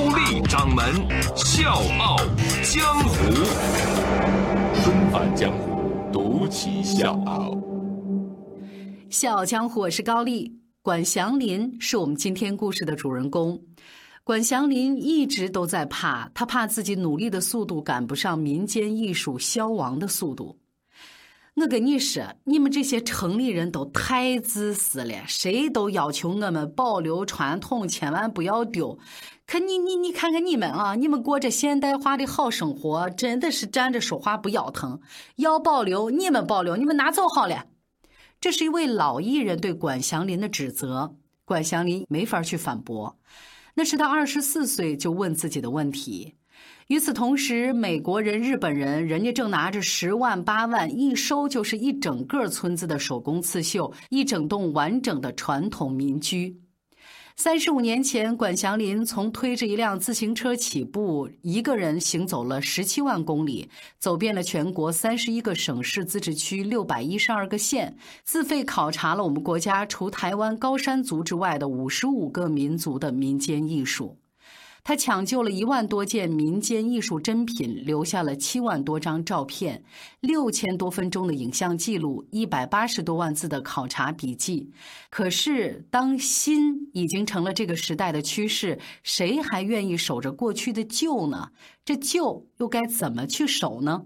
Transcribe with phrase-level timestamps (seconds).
[0.00, 0.82] 高丽掌门
[1.36, 2.16] 笑傲
[2.62, 3.34] 江湖，
[4.82, 7.54] 重返江湖，独骑笑傲。
[9.10, 10.58] 笑傲江湖，我是高丽。
[10.80, 13.60] 管祥林是我们今天故事的主人公。
[14.24, 20.59] 管祥林一直都在怕，他怕自己努力的速度赶不上民间艺术消亡的速度。
[21.56, 28.98] 我跟你说，你们这些城里人都太自私了，谁都要求我们保留传统，千万不要丢。
[29.46, 35.00] 可你你你看看你们啊，你们过着现代化的好生活，真的是站着说话不腰疼。
[35.36, 37.66] 要保留，你们保留，你们拿走好了。
[38.40, 43.18] 这是一位老艺人对管祥林的指责，管祥林没法去反驳。
[43.74, 46.36] 那是他二十四岁就问自己的问题。
[46.90, 56.60] 与此同时，美国人、日本人，人家正拿着十万八万，一收就是一整个村子的手工刺绣，一整栋完整的传统民居。
[57.36, 74.19] 三十五年前，管祥林从推着一辆自行车起步，一个人行走了十七万公里，走遍了全国三十一个省市自治区六百一十二个县，自费考察了我们国家除台湾高山族之外的五十五个民族的民间艺术。
[74.82, 79.84] 他抢救了一万多件民间艺术珍品，留下了七万多张照片，
[80.20, 84.72] 六千多分钟的影像记录，一百八十多万字的考察笔记。
[85.10, 91.50] 可是，当新已经成了这个时代的趋势，谁还愿意守着过去的旧呢？
[91.84, 94.04] 这旧又该怎么去守呢？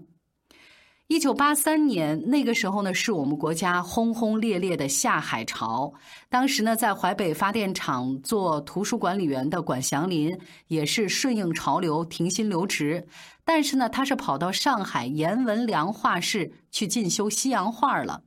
[1.07, 5.93] 一九八三年，那个时候呢，是我们国家轰轰烈烈的下海潮。
[6.29, 10.35] 当时呢，在淮北发电厂做图书管理员的管祥林，
[10.67, 13.05] 也是顺应潮流停薪留职。
[13.43, 18.23] 但是呢，他是跑到上海颜文良画室去进修西洋画了。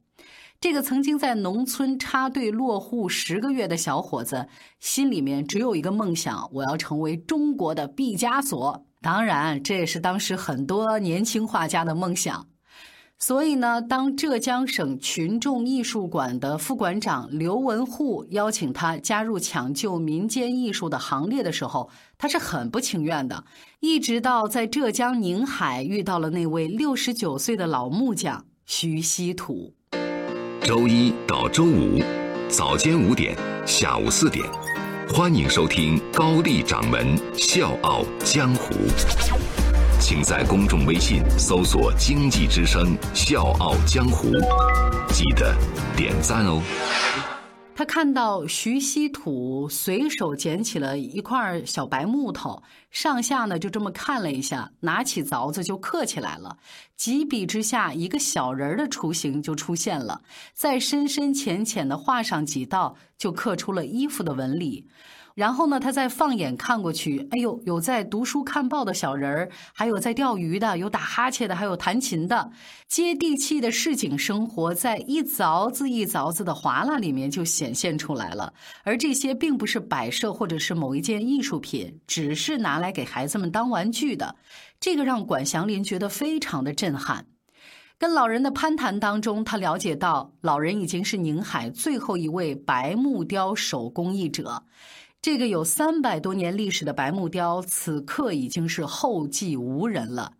[0.61, 4.47] 这个曾经在农村插队落户十个月的小伙子，
[4.79, 8.87] 心里面只有一个梦想：我要成为中国的毕加索。
[9.03, 12.47] 当然，这也是当时很多年轻画家的梦想。
[13.21, 23.43] 所以呢，当浙江省群众艺术馆的副馆长刘文户邀请他加入抢救民间艺术的行列的时候，他是很不情愿的。
[23.81, 29.75] 一直到在浙江宁海遇到了那位六十九岁的老木匠徐希土。
[30.63, 32.01] 周一到周五
[32.49, 33.37] 早间五点，
[33.67, 34.47] 下午四点，
[35.13, 38.75] 欢迎收听高丽掌门笑傲江湖。
[40.01, 44.31] 请在公众微信搜索“经济之声笑傲江湖”，
[45.13, 45.53] 记得
[45.97, 46.63] 点赞哦。
[47.75, 56.57] 他看到徐锡土随手捡起了一块小白木头，上下呢就这么看了一下，拿起凿子就刻起来了。
[56.97, 60.23] 几笔之下，一个小人的雏形就出现了，
[60.53, 64.89] 再深深浅浅的画上几道，就刻出了衣服的纹理。
[65.35, 72.51] 然后呢，他再放眼看过去，哎呦，有在读书看报的小人儿，还有在钓鱼的，有打哈欠的，还有弹琴的，
[72.89, 78.53] 接地气的市井生活，在一凿子一凿子的划拉里面就显现出来了。
[78.83, 84.37] 而这些并不是摆设或者是某一件艺术品，只是拿来给孩子们当玩具的。
[84.81, 87.27] 这个让管祥林觉得非常的震撼。
[87.99, 94.63] 跟老人的攀谈当中，他了解到老人已经是宁海最后一位白木雕手工艺者。
[95.21, 100.35] 这个有三百多年历史的白木雕，此刻已经是后继无人了。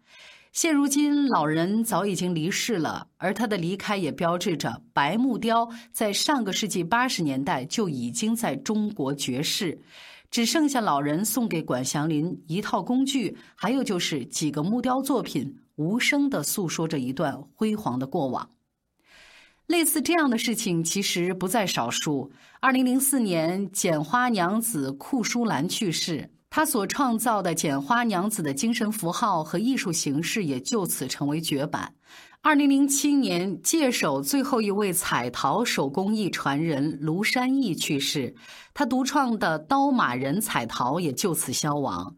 [0.53, 9.81] 现如今，老人早已经离世了，而他的离开也标志着白木雕在上个世纪八十年代就已经在中国绝世。
[10.31, 18.51] 只剩下老人送给管祥林一套工具，还有就是几个木雕作品，无声的诉说着一段辉煌的过往。
[19.67, 22.33] 类似这样的事情其实不在少数。
[22.61, 31.95] 二零零四年，剪花娘子库淑兰去世，她所创造的剪花娘子的精神符号和艺术形式也就此成为绝版。
[32.49, 38.35] 二零零七年，界首最后一位彩陶手工艺传人卢山义去世，
[38.73, 42.17] 他独创的刀马人彩陶也就此消亡。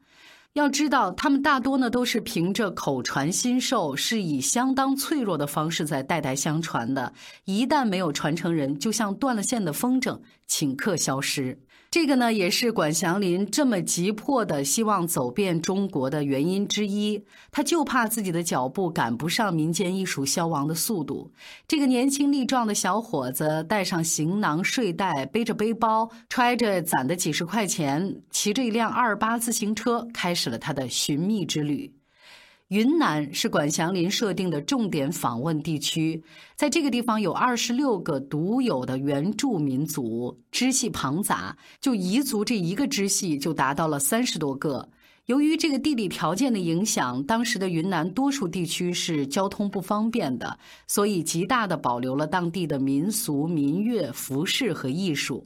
[0.53, 7.13] 要知道，他们大多呢都是凭着口传心授，是以相当脆弱的方式在代代相传的。
[7.45, 11.59] 一旦没有传承人，就像断了线的风筝，顷刻消失。
[11.91, 17.21] 这个呢，也是管祥林这么急迫的希望走遍中国的原因之一。
[17.51, 21.33] 他就怕自己的脚步赶不上民间艺术消亡的速度。
[21.67, 31.93] 这个年轻力壮的小伙子，带上行囊、睡袋，背着背包，揣着攒的几十块钱，骑着一辆二八自行车，开始了他的寻觅之旅。
[32.71, 36.23] 云南是管祥林设定的重点访问地区，
[36.55, 44.89] 在这个地方有二十六个独有的原住民族，支系庞杂，就彝族这一个支系就达到了三十多个。
[45.27, 50.57] 由于这个地理条件的影响，当时的云南多数地区是交通不方便的，
[50.87, 55.45] 所以极大的保留了当地的民俗、民乐、服饰和艺术。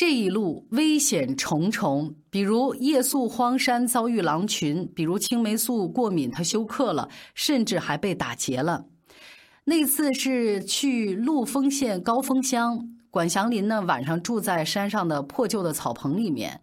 [0.00, 8.86] 这一路危险重重，比如夜宿荒山遭遇狼群，比如青霉素过敏他休克了，甚至还被打劫了。
[9.64, 16.62] 那次是去陆丰县高峰乡，管祥林呢晚上住在山上的破旧的草棚里面。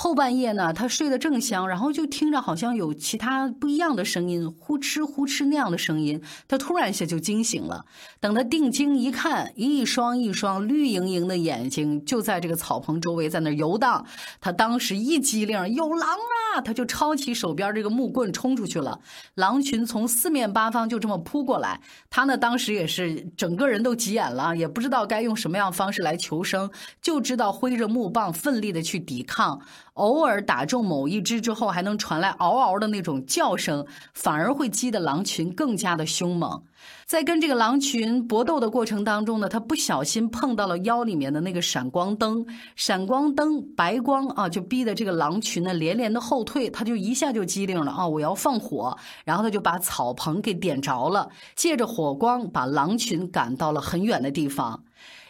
[0.00, 6.22] 后半夜呢，他睡得正香，然后就听着好像有其他不一样的声音，呼哧呼哧那样的声音。
[6.46, 7.84] 他突然一下就惊醒了。
[8.20, 14.06] 等他定睛一看，一双一双绿莹莹的眼睛就在这个草棚周围在那游荡。
[14.40, 16.60] 他当时一激灵，有狼啊！
[16.60, 19.00] 他就抄起手边这个木棍冲出去了。
[19.34, 26.70] 狼群从四面八方就这么扑过来，他呢当时也是整个人都急眼了，也不知道该用什么样方式来求生，
[27.02, 29.60] 就知道挥着木棒奋力的去抵抗。
[29.98, 33.84] 偶尔打中某一只之后，还能传来嗷嗷的那种叫声，
[34.14, 36.62] 反而会激得狼群更加的凶猛。
[37.04, 42.46] 在跟这个狼群搏斗的过程当中呢，他不小心碰到了腰里面的那个闪光灯，
[42.76, 46.70] 闪光灯白光啊，就逼得这个狼群呢连连的后退。
[46.70, 54.84] 他就一下就机灵了啊，我要放火，然后他就把草棚给点着了，借着火光把狼群赶到了很远的地方。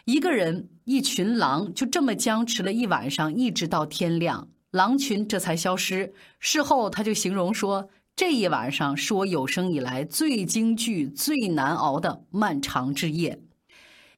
[0.04, 4.48] 一个人一群狼就这么僵持了一晚上，一直到天亮。
[4.70, 6.12] 狼群这才消失。
[6.38, 13.40] 事后，他就形容说：“这一晚上是我有生以来最惊惧、最难熬的漫长之夜。”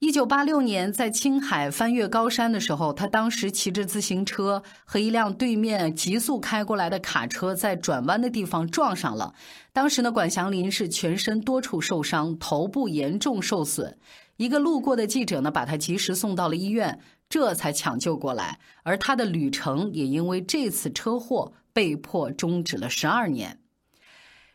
[0.01, 9.35] 一九八六年，在青海翻越高山的时候，他当时骑着自行车和一辆对面急速开过来的卡车在转弯的地方撞上了。
[9.75, 13.99] 当时呢，管祥林是全身多处受伤，头部严重受损。
[14.41, 16.99] 一个路过的记者呢，把他及时送到了医院。
[17.29, 23.61] 这才抢救过来，而他的旅程也因为这次车祸被迫终止了十二年。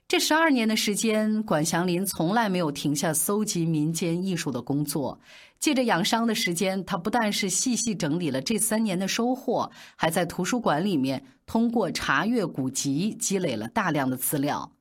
[0.08, 5.20] 这十二年的时间，管祥林从来没有停下搜集民间艺术的工作。
[5.60, 14.72] 借着养伤的时间，他不但是细细整理了这三年的收获，还在图书馆里面通过查阅古籍，积累了大量的资料。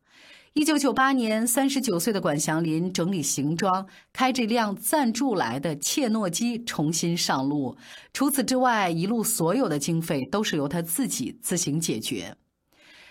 [0.55, 7.77] 一九九八年，三十九岁的管祥林整理行装，开着一辆赞助来的切诺基重新上路。
[8.13, 12.37] 除此之外，一路所有的经费都是由他自己自行解决。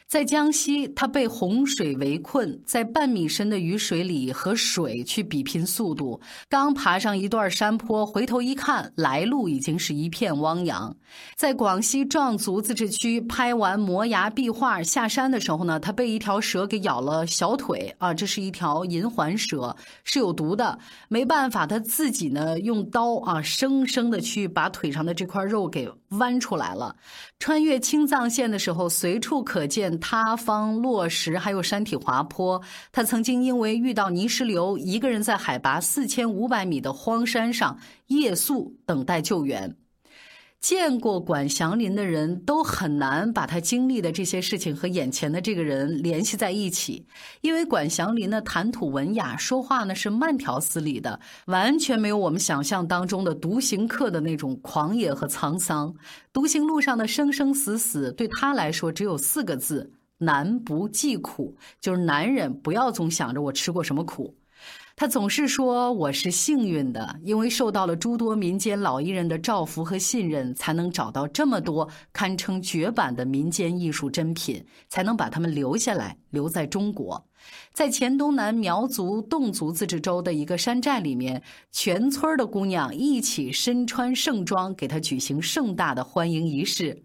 [0.07, 6.19] 在江西，他被洪水围困，在半米深的雨水里和水去比拼速度。
[6.47, 10.95] 刚爬上一段山坡，回头一看，来路已经是一片汪洋。
[11.35, 18.13] 在广西壮族自治区拍完磨牙壁画下山的时候呢，他被一条蛇给咬了小腿啊！
[18.13, 20.77] 这是一条银环蛇，是有毒的。
[21.07, 26.95] 没办法，他自己呢用刀啊，生生的去把腿上的这块肉给剜出来了。
[27.39, 29.92] 穿越青藏线的时候，随处可见。
[29.99, 32.61] 塌方、落石，还有山体滑坡。
[32.91, 39.75] 他曾经因为遇到泥石流，一个人在海拔四千五百米的荒山上夜宿，等待救援。
[40.63, 47.05] 见过管祥林的人都很难把他经历的这些事情和眼前的这个人联系在一起，
[47.41, 55.93] 因为管祥林呢谈吐文雅，说话呢是慢条斯理的，完全没有我们想象当中的独行客的那种狂野和沧桑。
[56.31, 61.53] 独行路上的生生死死，对他来说只有四个字：难不忌苦。
[61.81, 64.33] 就是男人不要总想着我吃过什么苦。
[64.95, 77.25] 他总是说我是幸运的，因为受到了诸多民间老艺人的照拂和信任，才能找到这么多堪称绝版的民间艺术珍品，才能把他们留下来，留在中国。
[77.73, 87.03] 在黔东南苗族、侗族自治州的一个山寨里面，全村的姑娘一起身穿盛装，给他举行盛大的欢迎仪式。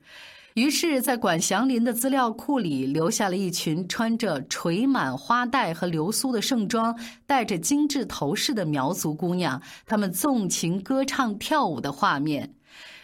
[0.58, 6.98] 于是，在管祥林的资料库里留下了一群穿着垂满花带和流苏的盛装、
[7.28, 12.52] 戴着精致头饰的苗族姑娘，她们纵情歌唱、跳舞的画面。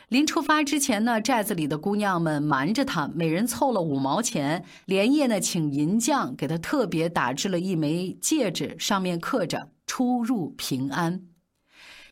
[0.08, 11.22] 临出发之前呢，寨子里的姑娘们瞒着他，每人凑了五毛钱，连夜呢请银匠给他特别打制了一枚戒指，上面刻着“出入平安”。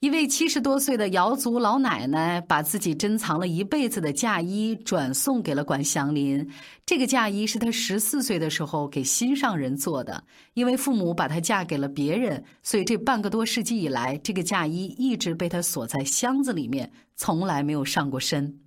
[0.03, 6.45] 一位七十多岁的瑶族老奶奶把自己珍藏了一辈子的嫁衣转送给了管祥林。
[6.85, 18.59] 这个嫁衣是她十四岁的时候给心上人做的，因为父母把她嫁给了别人，所以这半个多世纪以来，这个嫁衣一直被她锁在箱子里面，从来没有上过身。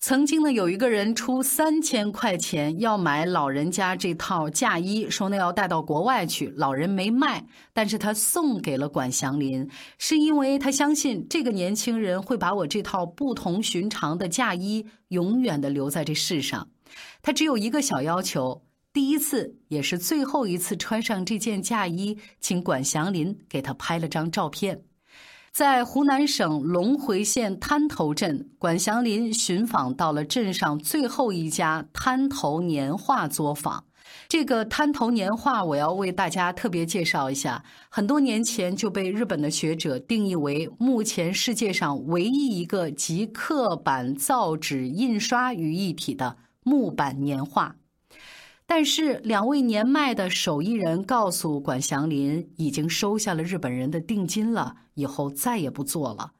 [0.00, 16.68] 曾经呢，有一个人出三千块钱要买老人家这套嫁衣，说那要带到国外去，老人没卖，但是他送给了管祥林，是因为他相信这个年轻人会把我这套不同寻常的嫁衣永远的留在这世上。
[17.20, 18.62] 他只有一个小要求：
[18.92, 24.80] 第一次也是最后一次穿上这件嫁衣，请管祥林给他拍了张照片。
[25.52, 33.84] 在湖南省隆回县滩头镇，管祥林寻访到了镇上最后一家滩头年画作坊。
[34.28, 37.62] 这个滩头年画，我要为大家特别介绍一下。
[37.88, 47.76] 很多年前就被日本的学者定义为目前世界上唯一一个集刻板、造纸、印刷于一体的木板年画。
[48.70, 56.32] 但是，两位年迈的手艺人告诉管祥林，已经收下了日本人的定金了，以后再也不做了。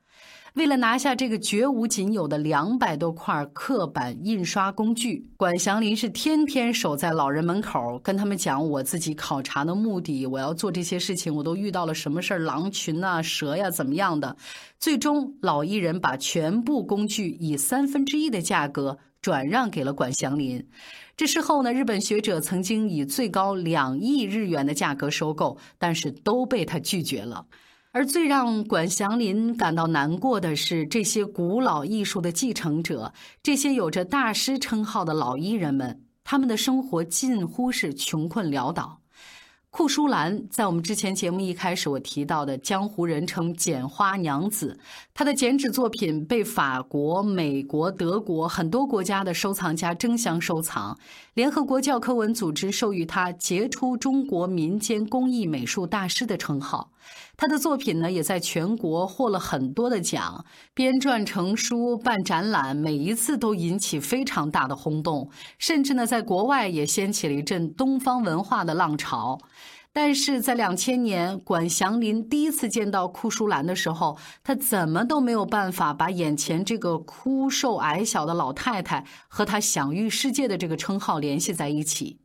[0.53, 14.37] 为了拿下这个绝无仅有的两百多块刻板印刷工具，管祥林是天天守在老人门口，跟他们讲我自己考察的目的，我要做这些事情，我都遇到了什么事儿，狼群啊、蛇呀，怎么样的。
[14.79, 20.69] 最终，老艺人把全部工具以三分之一的价格转让给了管祥林。
[21.17, 27.47] 这事后呢，日本学者曾经以最高两亿日元的价格收购，但是都被他拒绝了。
[27.91, 39.01] 而最让管祥林感到难过的是，这些古老艺术的继承者，这些有着大师称号的老艺人们，他们的生活近乎是穷困潦倒。
[39.71, 44.77] 库舒兰在我们之前节目一开始我提到的江湖人称“剪花娘子”，
[45.13, 50.99] 她的剪纸作品被法国、美国、德国很多国家的收藏家争相收藏。
[51.35, 56.91] 联合国教科文组织授予她“杰出中国民间工艺美术大师”的称号。
[57.37, 60.45] 她的作品呢，也在全国获了很多的奖，
[60.75, 69.39] 编撰成书、办展览，每一次都引起非常大的轰动，甚至呢，在国外也掀起了一阵东方文化的浪潮。
[69.93, 82.21] 但是在两千年，管祥林第一次见到库淑兰的时候，他怎么都没有办法把眼前这个枯瘦矮小的老太太和他享誉世界的这个称号联系在一起。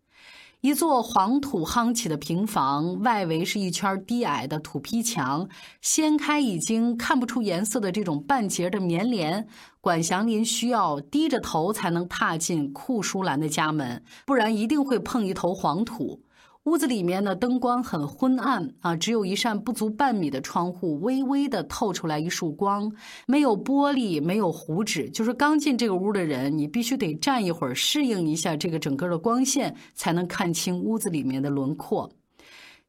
[0.61, 5.49] 一座黄土夯起的平房，外围是一圈低矮的土坯墙，
[5.81, 9.45] 掀开已经看不出颜色的这种半截的棉帘，
[9.81, 16.21] 管祥林需要低着头才能踏进库淑兰的家门，不然一定会碰一头黄土。
[16.65, 22.89] 屋子里面的灯光很昏暗啊，只有一扇不足半米的窗户，微微的透出来一束光，
[23.27, 32.09] 没有玻璃，没有糊纸，就是刚进这个屋的人，你必须得站一会儿，适应一下这个整个的光线，才能看清屋子里面的轮廓。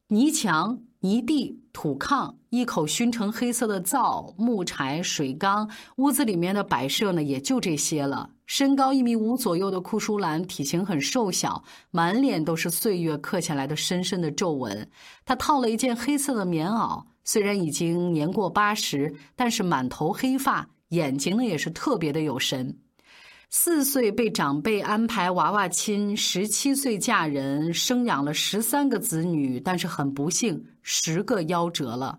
[0.06, 8.30] 泥墙、泥地、土炕，一口熏成黑色的灶、木柴、水缸，屋子里面的摆设呢，也就这些了。
[8.46, 14.88] 身高一米五左右的库舒兰，体型很瘦小，满脸都是岁月刻下来的深深的皱纹。
[15.24, 22.76] 她套了一件黑色的棉袄，虽然已经年过八十，但是满头黑发，眼睛呢也是特别的有神。
[23.48, 32.18] 四岁被长辈安排娃娃亲，十七岁嫁人，生养了十三个子女，但是很不幸，十个夭折了。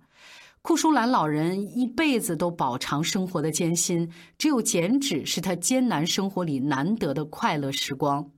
[0.66, 8.32] 库舒兰老人一辈子都饱尝生活的艰辛，只有剪纸是他艰难生活里难得的快乐时光。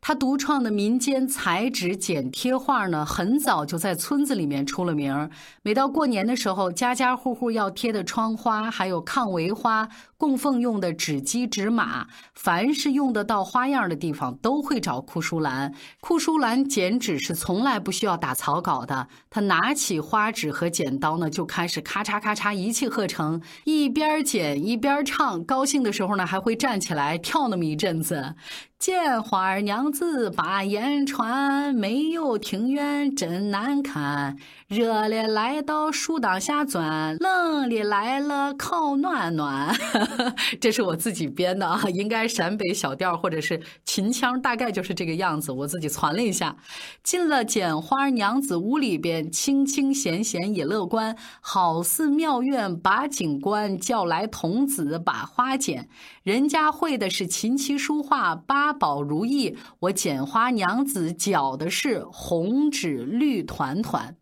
[0.00, 5.30] 他独创的民间裁纸剪贴画呢，很早就在村子里面出了名。
[5.62, 9.88] 每到过年的时候，家家户户要贴的窗花，还有抗围花。
[10.18, 15.74] 供奉用的纸鸡、纸马，凡是用得到花样的地方，都会找库舒兰。
[16.00, 25.44] 库舒兰剪纸是从来不需要打草稿的，他拿起花纸和剪刀呢，就开始咔嚓咔嚓一气呵成，一边剪一边唱。
[25.44, 28.34] 高兴的时候呢，还会站起来跳那么一阵子。
[28.78, 34.36] 见花娘子把言传，没有庭院真难看。
[34.68, 39.74] 热的来到树当下钻，冷的来了靠暖暖。
[40.60, 45.50] 这是我自己编的啊，应该陕北小调或者是秦腔，大概就是这个样子。
[45.50, 46.54] 我自己传了一下。
[47.02, 55.88] 进了剪花娘子屋里边，清清闲闲也乐观，好似庙院把景观，叫来童子把花剪。
[56.22, 59.56] 人家会的是琴棋书画，八宝如意。
[59.80, 64.16] 我剪花娘子绞的是红纸绿团团。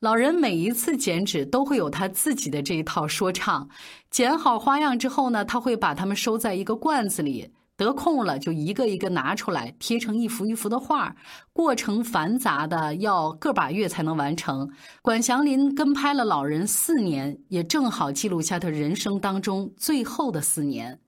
[0.00, 3.68] 老人每一次剪纸都会有他自己的这一套说唱，
[4.10, 7.52] 剪好花样之后呢，他会把它们收在一个罐子里。
[7.76, 11.14] 得空了就一个一个拿出来贴成一幅一幅的画，
[11.52, 14.68] 过程繁杂的要个把月才能完成。
[15.00, 20.98] 管祥林跟拍了老人四年，也正好记录下他人生当中最后的四年。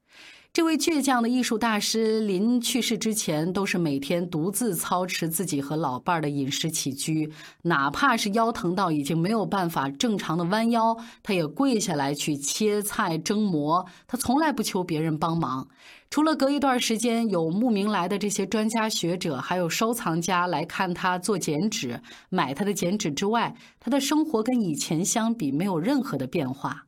[0.52, 7.30] 这位倔强的艺术大师临去世之前，都是每天独自操持自己和老伴儿的饮食起居，
[7.62, 13.86] 哪怕是腰疼到已经没有办法正常的弯腰，他也跪下来去切菜蒸馍。
[14.08, 15.68] 他从来不求别人帮忙，
[16.10, 26.86] 除了隔一段时间有慕名来的这些专家学者，还有收藏家来看他做剪纸、买他的剪纸之外，他的生活跟以前相比没有任何的变化。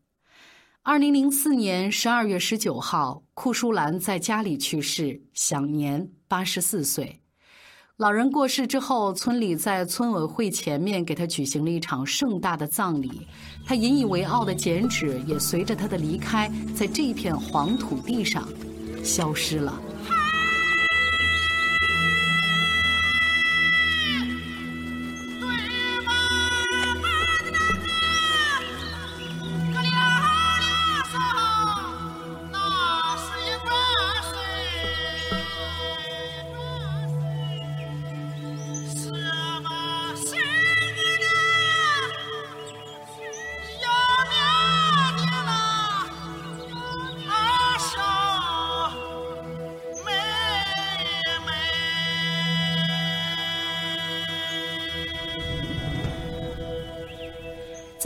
[0.84, 7.20] 二零零四年十二月十九号，库舒兰在家里去世，享年八十四岁。
[7.98, 13.28] 老人过世之后，村里在村委会前面给他举行了一场盛大的葬礼。
[13.64, 18.48] 他引以为傲的剪纸也随着他的离开，在这片黄土地上
[19.04, 19.80] 消失了。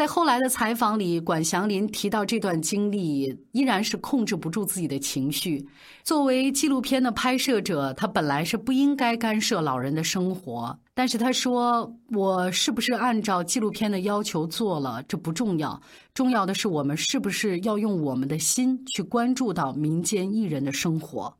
[0.06, 5.66] 在后来的采访里，管祥林提到这段经历，依然是控制不住自己的情绪。
[6.04, 15.02] 作为纪录片的拍摄者，他本来是不应该干涉老人的生活，但是他说：“我是不是按照纪录片的要求做了？
[15.08, 15.82] 这不重要，
[16.14, 21.36] 重要的是我们是不是要用我们的心去关注到民间艺人的生活。”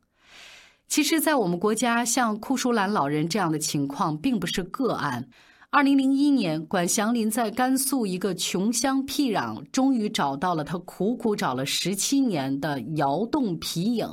[0.88, 5.28] 其实，在我们国家，像库舒兰老人这样的情况并不是个案。
[5.76, 14.08] 二零零一年，管祥林在甘肃一个穷乡僻壤，终于找到了他苦苦找了十七年的窑洞皮影。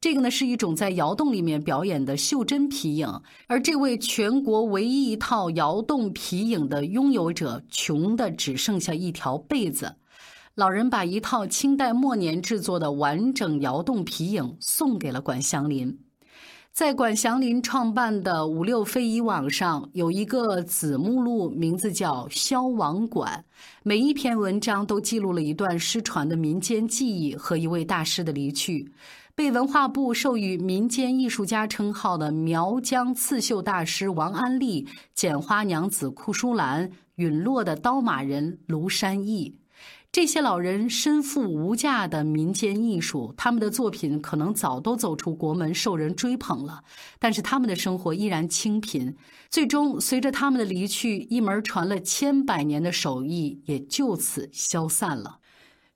[0.00, 3.08] 这个呢，是一种在窑洞里面表演的袖珍皮影。
[3.46, 9.94] 而这位全国唯一一套窑洞皮影的拥有者，穷的只剩下一条被子。
[10.56, 15.96] 老人把一套清代末年制作的完整窑洞皮影送给了管祥林。
[16.74, 23.44] 在管祥林创办的五六非遗网上，有一个子目录，名字叫《消亡馆》。
[23.84, 28.90] 每一篇文章都记录了一段失传的民间技艺和一位大师的离去。
[29.36, 39.54] 被文化部授予民间艺术家称号的苗疆刺绣大师王安利、剪花娘子库淑兰、陨落的刀马人卢山义。
[40.14, 46.84] 这些老人身负无价的民间艺术，他们的作品可能早都走出国门，受人追捧了。
[47.18, 49.16] 但是他们的生活依然清贫，
[49.50, 55.40] 最终随着他们的离去，一门传了千百年的手艺也就此消散了。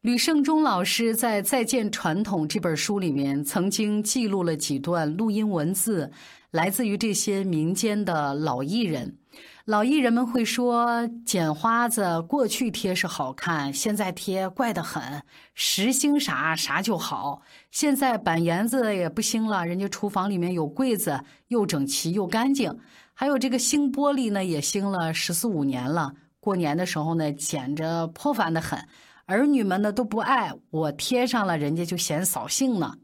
[0.03, 6.13] 吕胜忠老师在《再见传统》这本书里面，曾经记录了几段录音文字，
[6.53, 9.17] 来自于这些民间的老艺人。
[9.65, 15.03] 老艺人们会说，剪花子过去贴是好看，现在贴怪得很。
[15.53, 17.43] 实兴啥啥就好。
[17.73, 22.73] 现在板檐子也不兴了，人家厨房里面有柜子，又整齐又干净。
[23.15, 26.13] 还有这个兴玻璃呢，也兴了十四五年了。
[26.39, 28.79] 过年的时候呢，剪着破烦的很。
[29.29, 32.97] 儿女们呢都不爱我贴上了，人家就嫌扫兴呢。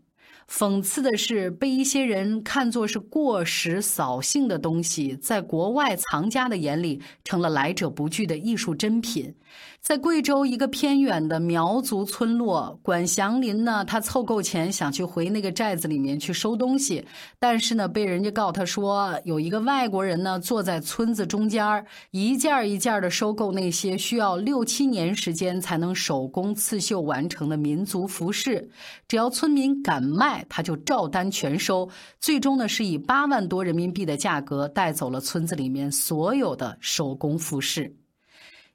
[0.50, 9.34] 讽刺的是，被一些人看作是过时扫兴的东西，在国外藏家的眼里，成了来者不拒的艺术珍品。
[9.80, 17.04] 在贵州一个偏远的苗族村落，管祥林呢，他凑够钱想去回那个寨子里面去收东西，
[17.38, 28.68] 但是呢，被人家告他说有一个外国人呢坐在村子中间一件一件的收购那些需要六七年时间才能手工刺绣完成的民族服饰，
[29.06, 31.86] 只要村民敢卖，他就照单全收。
[32.18, 37.94] 最终呢，是以八万多人民币的价格带走了村子里面所有的手工服饰。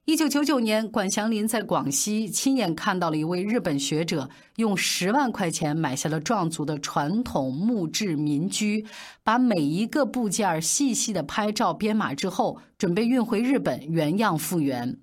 [0.06, 8.84] 一九九九年，管祥林在广西亲眼看到了一位日本学者用十万块钱买下了壮族的传统木质民居，
[9.24, 14.98] 把每一个部件细细的拍照编码之后，准备运回日本原样复原。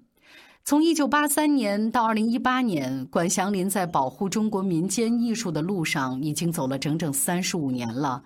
[0.68, 8.20] 从一九八三年到二零一八年，管祥林在保护中国民间艺术的路上已经走了整整三十五年了。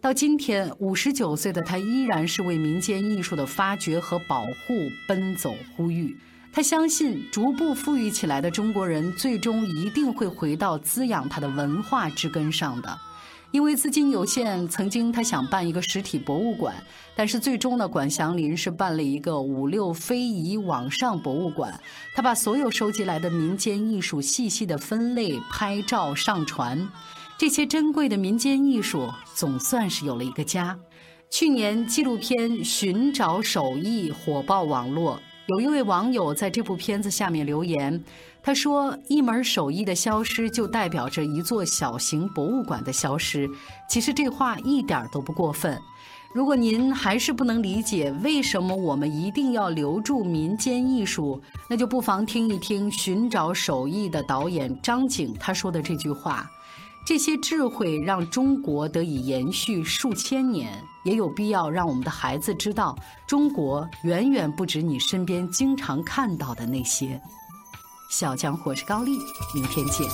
[0.00, 6.16] 到今天，五十九岁的他依然是为民间艺术的发掘和保护奔走呼吁。
[6.50, 12.98] 他相信，逐步富裕起来的中国人，最终一定会回到滋养他的文化之根上的。
[13.52, 16.74] 因为资金有限，曾经他想办一个实体博物馆，
[17.14, 21.78] 但是最终呢，管祥林是办了一个五六非遗网上博物馆。
[22.14, 26.88] 他把所有收集来的民间艺术细细的分类、拍照、上传，
[27.38, 30.78] 这些珍贵的民间艺术总算是有了一个家。
[31.28, 35.20] 去年纪录片《寻找手艺》火爆网络。
[35.46, 38.02] 有一位网友在这部片子下面留言，
[38.42, 43.48] 他说：“一门手艺的消失，就代表着一座小型博物馆的消失。”
[43.88, 45.80] 其实这话一点都不过分。
[46.34, 56.50] 如果您还是不能理解为什么我们一定要留住民间艺术，那就不妨听一听《寻找手艺》的导演张景他说的这句话。
[57.04, 60.72] 这些智慧让中国得以延续数千年，
[61.04, 67.20] 也有必要让我们的孩子知道，中国远远不止你身边经常看到的那些。
[68.12, 69.18] 小强我是高丽，
[69.54, 70.06] 明天见。